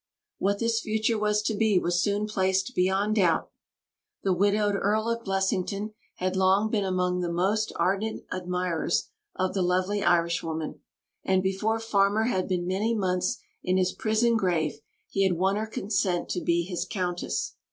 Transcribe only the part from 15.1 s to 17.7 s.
had won her consent to be his Countess.